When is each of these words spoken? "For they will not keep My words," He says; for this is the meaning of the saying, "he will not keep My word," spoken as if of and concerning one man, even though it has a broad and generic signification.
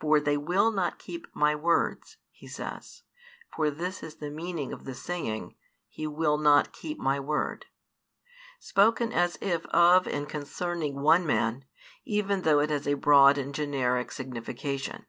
"For 0.00 0.20
they 0.20 0.38
will 0.38 0.70
not 0.70 0.98
keep 0.98 1.26
My 1.36 1.54
words," 1.54 2.16
He 2.30 2.48
says; 2.48 3.02
for 3.54 3.70
this 3.70 4.02
is 4.02 4.14
the 4.16 4.30
meaning 4.30 4.72
of 4.72 4.86
the 4.86 4.94
saying, 4.94 5.54
"he 5.86 6.06
will 6.06 6.38
not 6.38 6.72
keep 6.72 6.98
My 6.98 7.20
word," 7.20 7.66
spoken 8.58 9.12
as 9.12 9.36
if 9.42 9.66
of 9.66 10.06
and 10.08 10.26
concerning 10.30 11.02
one 11.02 11.26
man, 11.26 11.66
even 12.06 12.40
though 12.40 12.60
it 12.60 12.70
has 12.70 12.88
a 12.88 12.94
broad 12.94 13.36
and 13.36 13.54
generic 13.54 14.12
signification. 14.12 15.04